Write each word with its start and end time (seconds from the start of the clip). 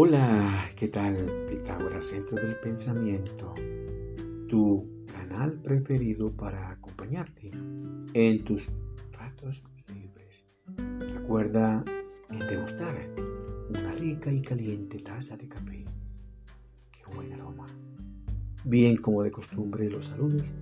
Hola, 0.00 0.70
¿qué 0.76 0.86
tal? 0.86 1.16
Pitágoras, 1.50 2.04
Centro 2.04 2.36
del 2.36 2.54
Pensamiento, 2.60 3.52
tu 4.48 5.04
canal 5.12 5.60
preferido 5.60 6.30
para 6.30 6.70
acompañarte 6.70 7.50
en 8.14 8.44
tus 8.44 8.70
ratos 9.10 9.60
libres. 9.92 10.46
Recuerda 11.00 11.84
degustar 12.30 12.96
una 13.70 13.90
rica 13.90 14.30
y 14.30 14.40
caliente 14.40 15.00
taza 15.00 15.36
de 15.36 15.48
café. 15.48 15.84
Qué 16.92 17.02
buen 17.12 17.32
aroma. 17.32 17.66
Bien 18.64 18.98
como 18.98 19.24
de 19.24 19.32
costumbre 19.32 19.90
los 19.90 20.04
saludos 20.04 20.54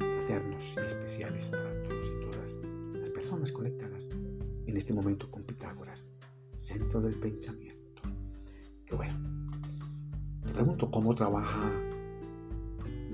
fraternos 0.00 0.76
y 0.76 0.86
especiales 0.86 1.48
para 1.48 1.82
todos 1.84 2.12
y 2.14 2.30
todas 2.30 2.58
las 2.92 3.08
personas 3.08 3.52
conectadas 3.52 4.10
en 4.66 4.76
este 4.76 4.92
momento 4.92 5.30
con 5.30 5.44
Pitágoras, 5.44 6.04
Centro 6.58 7.00
del 7.00 7.14
Pensamiento 7.14 7.81
bueno, 8.96 9.14
te 10.44 10.52
pregunto 10.52 10.90
cómo 10.90 11.14
trabaja 11.14 11.70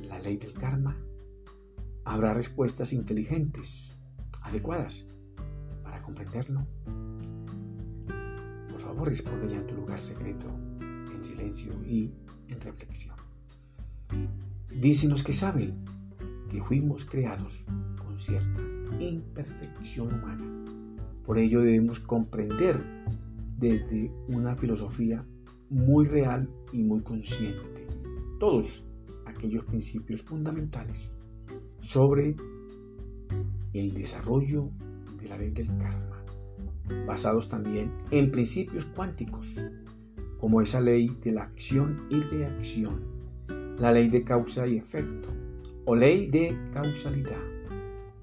la 0.08 0.18
ley 0.18 0.36
del 0.36 0.52
karma. 0.52 0.96
¿Habrá 2.04 2.32
respuestas 2.32 2.92
inteligentes, 2.92 4.00
adecuadas 4.42 5.06
para 5.82 6.02
comprenderlo? 6.02 6.66
Por 8.68 8.80
favor, 8.80 9.08
responde 9.08 9.48
ya 9.48 9.56
en 9.56 9.66
tu 9.66 9.74
lugar 9.74 10.00
secreto, 10.00 10.46
en 10.80 11.22
silencio 11.22 11.72
y 11.84 12.12
en 12.48 12.60
reflexión. 12.60 13.16
Dicen 14.70 15.10
los 15.10 15.22
que 15.22 15.32
saben 15.32 15.84
que 16.50 16.62
fuimos 16.62 17.04
creados 17.04 17.66
con 17.98 18.18
cierta 18.18 18.62
imperfección 18.98 20.14
humana. 20.14 20.44
Por 21.24 21.38
ello 21.38 21.60
debemos 21.60 22.00
comprender 22.00 22.82
desde 23.58 24.10
una 24.28 24.54
filosofía 24.54 25.24
muy 25.70 26.06
real 26.06 26.48
y 26.72 26.82
muy 26.82 27.00
consciente. 27.00 27.86
Todos 28.38 28.86
aquellos 29.26 29.64
principios 29.64 30.22
fundamentales 30.22 31.12
sobre 31.80 32.36
el 33.72 33.94
desarrollo 33.94 34.70
de 35.20 35.28
la 35.28 35.36
ley 35.36 35.50
del 35.50 35.68
karma, 35.78 36.24
basados 37.06 37.48
también 37.48 37.92
en 38.10 38.30
principios 38.30 38.86
cuánticos, 38.86 39.64
como 40.38 40.60
esa 40.60 40.80
ley 40.80 41.16
de 41.22 41.32
la 41.32 41.42
acción 41.42 42.06
y 42.10 42.20
reacción, 42.20 43.02
la 43.78 43.92
ley 43.92 44.08
de 44.08 44.22
causa 44.24 44.66
y 44.66 44.76
efecto, 44.76 45.28
o 45.84 45.96
ley 45.96 46.28
de 46.28 46.56
causalidad, 46.72 47.42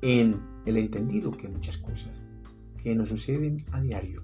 en 0.02 0.40
el 0.66 0.78
entendido 0.78 1.32
que 1.32 1.48
muchas 1.48 1.78
cosas 1.78 2.24
que 2.82 2.96
nos 2.96 3.10
suceden 3.10 3.66
a 3.72 3.82
diario 3.82 4.22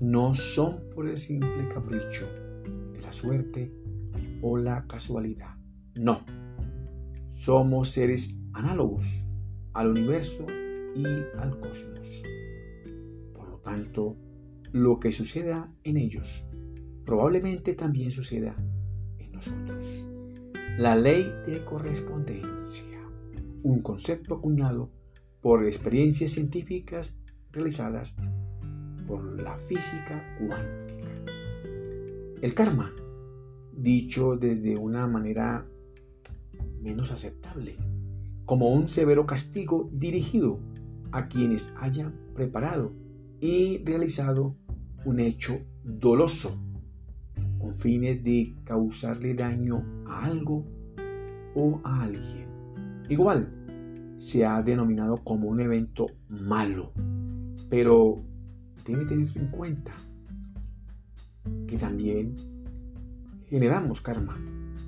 no 0.00 0.34
son 0.34 0.80
por 0.94 1.08
el 1.08 1.16
simple 1.16 1.68
capricho 1.68 2.28
la 3.06 3.12
suerte 3.12 3.72
o 4.42 4.56
la 4.56 4.86
casualidad. 4.88 5.54
No, 5.94 6.26
somos 7.30 7.90
seres 7.90 8.34
análogos 8.52 9.26
al 9.74 9.90
universo 9.92 10.44
y 10.96 11.06
al 11.38 11.60
cosmos. 11.60 12.24
Por 13.32 13.48
lo 13.48 13.58
tanto, 13.58 14.16
lo 14.72 14.98
que 14.98 15.12
suceda 15.12 15.72
en 15.84 15.98
ellos 15.98 16.46
probablemente 17.04 17.74
también 17.74 18.10
suceda 18.10 18.56
en 19.18 19.30
nosotros. 19.30 20.04
La 20.76 20.96
ley 20.96 21.32
de 21.46 21.64
correspondencia, 21.64 22.98
un 23.62 23.82
concepto 23.82 24.34
acuñado 24.34 24.90
por 25.40 25.64
experiencias 25.64 26.32
científicas 26.32 27.16
realizadas 27.52 28.16
por 29.06 29.40
la 29.40 29.56
física 29.56 30.36
cuántica. 30.40 31.06
El 32.42 32.52
karma, 32.52 32.92
dicho 33.76 34.36
desde 34.36 34.76
una 34.76 35.06
manera 35.06 35.66
menos 36.80 37.10
aceptable, 37.10 37.76
como 38.44 38.70
un 38.70 38.88
severo 38.88 39.26
castigo 39.26 39.88
dirigido 39.92 40.58
a 41.12 41.28
quienes 41.28 41.72
hayan 41.80 42.14
preparado 42.34 42.92
y 43.40 43.78
realizado 43.84 44.54
un 45.04 45.20
hecho 45.20 45.58
doloso 45.84 46.58
con 47.58 47.74
fines 47.74 48.22
de 48.22 48.54
causarle 48.64 49.34
daño 49.34 49.84
a 50.06 50.24
algo 50.24 50.64
o 51.54 51.80
a 51.84 52.02
alguien. 52.02 52.46
Igual 53.08 53.48
se 54.18 54.44
ha 54.44 54.62
denominado 54.62 55.18
como 55.18 55.48
un 55.48 55.60
evento 55.60 56.06
malo, 56.28 56.92
pero 57.68 58.22
debe 58.84 59.04
tenerse 59.04 59.38
en 59.38 59.48
cuenta 59.48 59.92
que 61.66 61.76
también 61.76 62.34
generamos 63.48 64.00
karma 64.00 64.36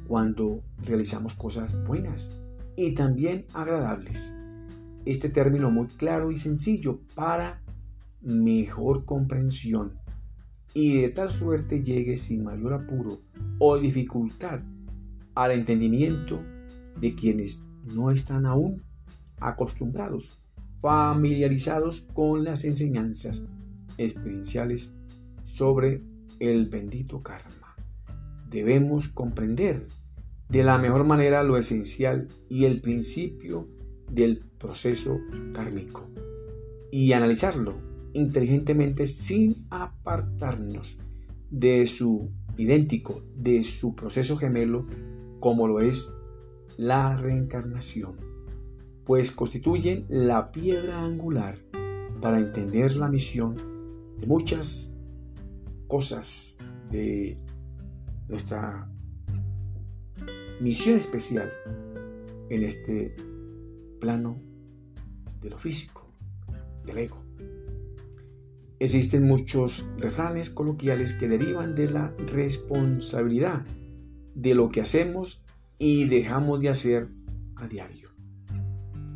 cuando 0.07 0.63
realizamos 0.85 1.35
cosas 1.35 1.75
buenas 1.85 2.31
y 2.77 2.95
también 2.95 3.47
agradables. 3.55 4.35
Este 5.05 5.29
término 5.29 5.71
muy 5.71 5.87
claro 5.87 6.31
y 6.31 6.37
sencillo 6.37 7.01
para 7.15 7.61
mejor 8.21 9.05
comprensión 9.05 9.93
y 10.75 11.01
de 11.01 11.09
tal 11.09 11.31
suerte 11.31 11.83
llegue 11.83 12.17
sin 12.17 12.45
mayor 12.45 12.75
apuro 12.75 13.21
o 13.59 13.79
dificultad 13.79 14.61
al 15.35 15.53
entendimiento 15.53 16.41
de 17.01 17.15
quienes 17.15 17.61
no 17.95 18.11
están 18.11 18.45
aún 18.45 18.83
acostumbrados, 19.41 20.39
familiarizados 20.81 22.01
con 22.13 22.45
las 22.45 22.65
enseñanzas 22.65 23.43
experienciales 23.97 24.93
sobre 25.47 26.03
el 26.41 26.69
bendito 26.69 27.23
karma. 27.23 27.68
Debemos 28.49 29.09
comprender. 29.09 29.87
De 30.49 30.63
la 30.63 30.79
mejor 30.79 31.05
manera 31.05 31.43
lo 31.43 31.59
esencial 31.59 32.29
y 32.49 32.65
el 32.65 32.81
principio 32.81 33.69
del 34.11 34.45
proceso 34.59 35.21
kármico. 35.53 36.07
Y 36.91 37.13
analizarlo 37.13 37.75
inteligentemente 38.15 39.07
sin 39.07 39.67
apartarnos 39.71 40.99
de 41.51 41.87
su 41.87 42.31
idéntico, 42.57 43.23
de 43.37 43.63
su 43.63 43.95
proceso 43.95 44.37
gemelo 44.37 44.87
como 45.41 45.69
lo 45.69 45.81
es 45.81 46.11
la 46.77 47.17
reencarnación, 47.17 48.17
pues 49.05 49.31
constituyen 49.31 50.07
la 50.09 50.53
piedra 50.53 51.05
angular 51.05 51.57
para 52.21 52.39
entender 52.39 52.97
la 52.97 53.09
misión 53.09 53.57
de 54.19 54.27
muchas 54.27 54.93
cosas 55.87 56.57
de 56.91 57.39
nuestra 58.29 58.89
misión 60.61 60.99
especial 60.99 61.53
en 62.51 62.63
este 62.63 63.15
plano 64.01 64.41
de 65.41 65.51
lo 65.51 65.59
físico, 65.59 66.13
del 66.85 66.99
ego. 66.99 67.23
Existen 68.81 69.25
muchos 69.25 69.89
refranes 69.99 70.51
coloquiales 70.51 71.13
que 71.13 71.29
derivan 71.29 71.75
de 71.75 71.91
la 71.91 72.15
responsabilidad 72.33 73.65
de 74.35 74.55
lo 74.55 74.69
que 74.69 74.81
hacemos 74.81 75.43
y 75.79 76.05
dejamos 76.05 76.61
de 76.61 76.69
hacer 76.69 77.09
a 77.57 77.67
diario. 77.67 78.11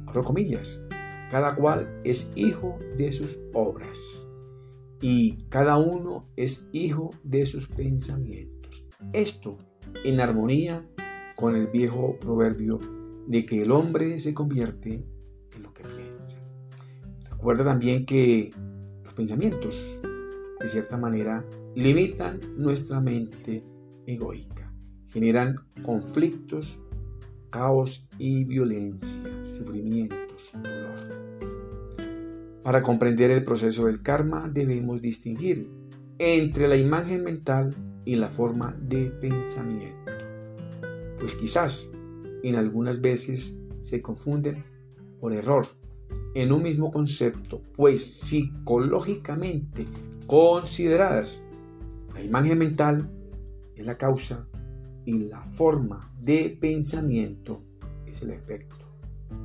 Abro 0.06 0.22
comillas, 0.24 0.82
cada 1.30 1.54
cual 1.54 2.00
es 2.04 2.30
hijo 2.34 2.78
de 2.96 3.12
sus 3.12 3.38
obras 3.52 4.28
y 5.00 5.44
cada 5.48 5.76
uno 5.76 6.28
es 6.36 6.68
hijo 6.72 7.10
de 7.22 7.46
sus 7.46 7.66
pensamientos. 7.68 8.61
Esto 9.12 9.58
en 10.04 10.20
armonía 10.20 10.86
con 11.36 11.56
el 11.56 11.66
viejo 11.66 12.16
proverbio 12.18 12.78
de 13.26 13.44
que 13.44 13.62
el 13.62 13.70
hombre 13.70 14.18
se 14.18 14.34
convierte 14.34 15.04
en 15.54 15.62
lo 15.62 15.72
que 15.72 15.84
piensa. 15.84 16.38
Recuerda 17.30 17.64
también 17.64 18.06
que 18.06 18.50
los 19.04 19.12
pensamientos, 19.14 20.00
de 20.60 20.68
cierta 20.68 20.96
manera, 20.96 21.44
limitan 21.74 22.40
nuestra 22.56 23.00
mente 23.00 23.64
egoica, 24.06 24.72
generan 25.08 25.56
conflictos, 25.82 26.80
caos 27.50 28.06
y 28.18 28.44
violencia, 28.44 29.22
sufrimientos, 29.44 30.52
dolor. 30.62 31.42
Para 32.62 32.82
comprender 32.82 33.30
el 33.30 33.44
proceso 33.44 33.86
del 33.86 34.02
karma 34.02 34.48
debemos 34.48 35.02
distinguir 35.02 35.68
entre 36.22 36.68
la 36.68 36.76
imagen 36.76 37.24
mental 37.24 37.74
y 38.04 38.14
la 38.14 38.28
forma 38.28 38.76
de 38.80 39.06
pensamiento. 39.06 40.12
Pues 41.18 41.34
quizás 41.34 41.90
en 42.44 42.54
algunas 42.54 43.00
veces 43.00 43.56
se 43.80 44.00
confunden 44.00 44.64
por 45.20 45.32
error 45.32 45.66
en 46.34 46.52
un 46.52 46.62
mismo 46.62 46.92
concepto, 46.92 47.60
pues 47.76 48.04
psicológicamente 48.04 49.84
consideradas, 50.26 51.44
la 52.14 52.22
imagen 52.22 52.58
mental 52.58 53.10
es 53.74 53.84
la 53.84 53.98
causa 53.98 54.46
y 55.04 55.28
la 55.28 55.42
forma 55.50 56.14
de 56.20 56.56
pensamiento 56.60 57.62
es 58.06 58.22
el 58.22 58.30
efecto. 58.30 58.76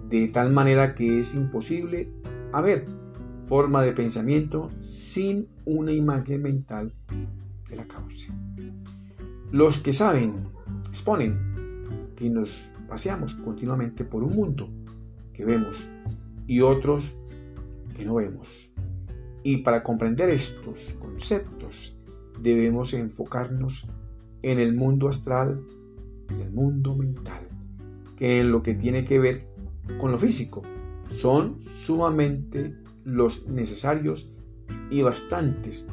De 0.10 0.28
tal 0.28 0.52
manera 0.52 0.94
que 0.94 1.20
es 1.20 1.34
imposible 1.34 2.10
haber 2.54 2.86
forma 3.48 3.82
de 3.82 3.94
pensamiento 3.94 4.70
sin 4.80 5.48
una 5.68 5.92
imagen 5.92 6.42
mental 6.42 6.94
que 7.68 7.76
la 7.76 7.86
cause. 7.86 8.30
Los 9.52 9.78
que 9.78 9.92
saben 9.92 10.48
exponen 10.90 11.38
que 12.16 12.30
nos 12.30 12.72
paseamos 12.88 13.36
continuamente 13.36 14.06
por 14.06 14.24
un 14.24 14.34
mundo 14.34 14.70
que 15.34 15.44
vemos 15.44 15.90
y 16.48 16.62
otros 16.62 17.18
que 17.96 18.06
no 18.06 18.16
vemos. 18.16 18.72
Y 19.44 19.58
para 19.58 19.84
comprender 19.84 20.30
estos 20.30 20.96
conceptos 21.00 21.98
debemos 22.42 22.94
enfocarnos 22.94 23.90
en 24.42 24.60
el 24.60 24.74
mundo 24.74 25.10
astral 25.10 25.62
y 26.30 26.42
el 26.42 26.52
mundo 26.52 26.96
mental, 26.96 27.42
que 28.16 28.40
en 28.40 28.52
lo 28.52 28.64
que 28.64 28.74
tiene 28.74 29.04
que 29.04 29.20
ver 29.20 29.48
con 30.00 30.12
lo 30.12 30.20
físico 30.20 30.62
son 31.10 31.60
sumamente 31.60 32.74
los 33.04 33.48
necesarios 33.48 34.32
y 34.90 35.02
bastantes 35.02 35.86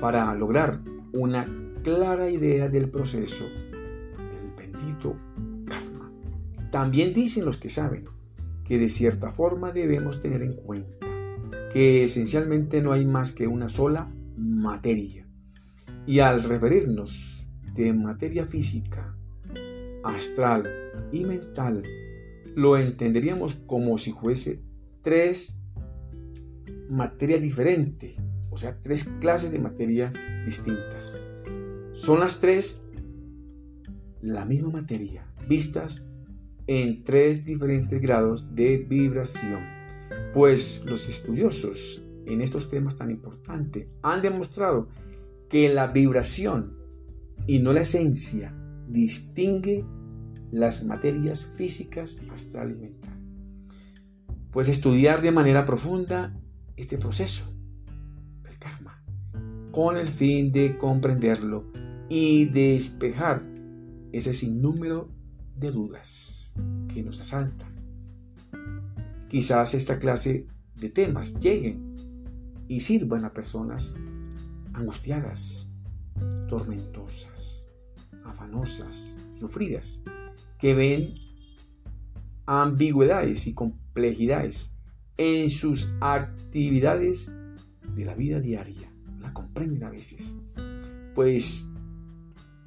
para 0.00 0.34
lograr 0.34 0.80
una 1.12 1.46
clara 1.82 2.28
idea 2.30 2.68
del 2.68 2.90
proceso 2.90 3.44
del 3.44 4.50
bendito 4.56 5.16
karma. 5.66 6.12
También 6.70 7.14
dicen 7.14 7.44
los 7.44 7.56
que 7.56 7.68
saben 7.68 8.04
que 8.64 8.78
de 8.78 8.88
cierta 8.88 9.32
forma 9.32 9.72
debemos 9.72 10.20
tener 10.20 10.42
en 10.42 10.54
cuenta 10.54 11.06
que 11.72 12.04
esencialmente 12.04 12.82
no 12.82 12.92
hay 12.92 13.04
más 13.04 13.32
que 13.32 13.46
una 13.46 13.68
sola 13.68 14.10
materia. 14.36 15.26
Y 16.06 16.20
al 16.20 16.42
referirnos 16.42 17.48
de 17.74 17.92
materia 17.92 18.46
física, 18.46 19.14
astral 20.02 20.68
y 21.12 21.24
mental, 21.24 21.82
lo 22.54 22.78
entenderíamos 22.78 23.54
como 23.54 23.98
si 23.98 24.12
fuese 24.12 24.62
tres 25.02 25.56
materias 26.88 27.40
diferentes, 27.40 28.16
o 28.50 28.56
sea, 28.56 28.78
tres 28.82 29.04
clases 29.20 29.50
de 29.50 29.58
materia 29.58 30.12
distintas. 30.44 31.12
Son 31.92 32.20
las 32.20 32.40
tres 32.40 32.80
la 34.20 34.44
misma 34.44 34.70
materia, 34.70 35.26
vistas 35.48 36.04
en 36.66 37.04
tres 37.04 37.44
diferentes 37.44 38.00
grados 38.00 38.54
de 38.54 38.78
vibración. 38.78 39.60
Pues 40.34 40.82
los 40.84 41.08
estudiosos 41.08 42.02
en 42.26 42.40
estos 42.40 42.68
temas 42.68 42.96
tan 42.96 43.10
importantes 43.10 43.88
han 44.02 44.22
demostrado 44.22 44.88
que 45.48 45.68
la 45.68 45.86
vibración 45.88 46.76
y 47.46 47.60
no 47.60 47.72
la 47.72 47.82
esencia 47.82 48.54
distingue 48.88 49.84
las 50.50 50.84
materias 50.84 51.46
físicas, 51.56 52.20
astral 52.32 52.72
y 52.72 52.74
mental. 52.74 53.18
Pues 54.50 54.68
estudiar 54.68 55.22
de 55.22 55.32
manera 55.32 55.64
profunda 55.64 56.40
este 56.76 56.98
proceso 56.98 57.44
del 58.42 58.58
karma 58.58 59.02
con 59.72 59.96
el 59.96 60.06
fin 60.06 60.52
de 60.52 60.78
comprenderlo 60.78 61.64
y 62.08 62.46
despejar 62.46 63.42
ese 64.12 64.32
sinnúmero 64.32 65.10
de 65.56 65.70
dudas 65.70 66.54
que 66.92 67.02
nos 67.02 67.20
asaltan. 67.20 67.74
Quizás 69.28 69.74
esta 69.74 69.98
clase 69.98 70.46
de 70.76 70.88
temas 70.90 71.38
lleguen 71.38 71.94
y 72.68 72.80
sirvan 72.80 73.24
a 73.24 73.32
personas 73.32 73.94
angustiadas, 74.72 75.68
tormentosas, 76.48 77.66
afanosas, 78.24 79.16
sufridas, 79.38 80.00
que 80.58 80.74
ven 80.74 81.14
ambigüedades 82.46 83.46
y 83.46 83.54
complejidades 83.54 84.75
en 85.16 85.50
sus 85.50 85.92
actividades 86.00 87.32
de 87.94 88.04
la 88.04 88.14
vida 88.14 88.40
diaria. 88.40 88.90
La 89.20 89.32
comprenden 89.32 89.84
a 89.84 89.90
veces. 89.90 90.36
Pues 91.14 91.68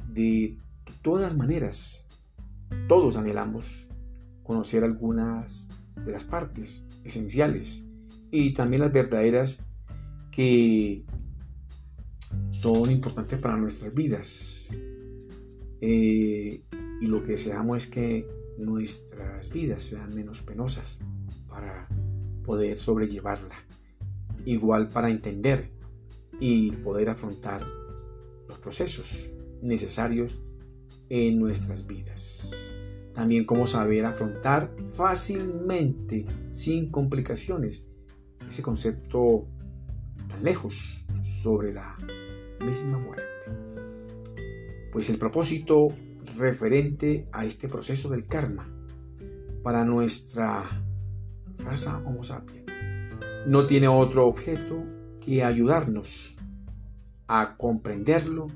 de 0.07 0.57
todas 1.01 1.35
maneras, 1.35 2.07
todos 2.87 3.15
anhelamos 3.15 3.89
conocer 4.43 4.83
algunas 4.83 5.69
de 6.05 6.11
las 6.11 6.23
partes 6.23 6.85
esenciales 7.03 7.83
y 8.31 8.53
también 8.53 8.81
las 8.81 8.91
verdaderas 8.91 9.59
que 10.31 11.03
son 12.51 12.91
importantes 12.91 13.39
para 13.39 13.57
nuestras 13.57 13.93
vidas. 13.93 14.73
Eh, 15.81 16.61
y 17.01 17.05
lo 17.05 17.23
que 17.23 17.31
deseamos 17.31 17.77
es 17.77 17.87
que 17.87 18.27
nuestras 18.57 19.49
vidas 19.51 19.83
sean 19.83 20.13
menos 20.13 20.41
penosas 20.41 20.99
para 21.47 21.87
poder 22.49 22.77
sobrellevarla. 22.77 23.63
Igual 24.43 24.89
para 24.89 25.11
entender 25.11 25.69
y 26.39 26.71
poder 26.71 27.09
afrontar 27.09 27.61
los 28.47 28.57
procesos 28.57 29.29
necesarios 29.61 30.41
en 31.09 31.37
nuestras 31.37 31.85
vidas. 31.85 32.75
También 33.13 33.45
cómo 33.45 33.67
saber 33.67 34.03
afrontar 34.03 34.73
fácilmente, 34.93 36.25
sin 36.49 36.89
complicaciones, 36.89 37.85
ese 38.49 38.63
concepto 38.63 39.45
tan 40.27 40.43
lejos 40.43 41.05
sobre 41.21 41.71
la 41.71 41.95
misma 42.65 42.97
muerte. 42.97 43.45
Pues 44.91 45.07
el 45.11 45.19
propósito 45.19 45.89
referente 46.35 47.27
a 47.31 47.45
este 47.45 47.69
proceso 47.69 48.09
del 48.09 48.25
karma 48.25 48.67
para 49.61 49.85
nuestra 49.85 50.88
raza 51.63 52.01
Homo 52.05 52.23
sapiens 52.23 52.69
no 53.45 53.65
tiene 53.65 53.87
otro 53.87 54.27
objeto 54.27 54.83
que 55.19 55.43
ayudarnos 55.43 56.35
a 57.27 57.55
comprenderlo 57.57 58.47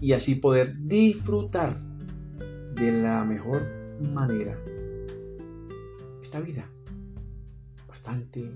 y 0.00 0.12
así 0.12 0.34
poder 0.34 0.76
disfrutar 0.78 1.76
de 2.74 3.02
la 3.02 3.24
mejor 3.24 3.62
manera 4.00 4.58
esta 6.22 6.40
vida 6.40 6.70
bastante 7.88 8.50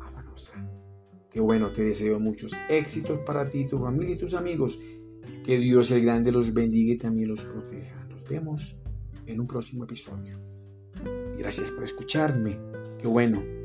afanosa. 0.00 0.52
Qué 1.30 1.40
bueno, 1.40 1.72
te 1.72 1.82
deseo 1.82 2.20
muchos 2.20 2.52
éxitos 2.68 3.20
para 3.20 3.44
ti, 3.48 3.66
tu 3.66 3.78
familia 3.78 4.14
y 4.14 4.18
tus 4.18 4.34
amigos. 4.34 4.78
Que 5.44 5.58
Dios 5.58 5.90
el 5.90 6.02
Grande 6.02 6.32
los 6.32 6.52
bendiga 6.54 6.92
y 6.92 6.96
también 6.96 7.28
los 7.28 7.40
proteja. 7.40 8.04
Nos 8.10 8.28
vemos 8.28 8.78
en 9.26 9.40
un 9.40 9.46
próximo 9.46 9.84
episodio. 9.84 10.55
Gracias 11.36 11.70
por 11.70 11.84
escucharme. 11.84 12.58
Qué 12.98 13.06
bueno 13.06 13.55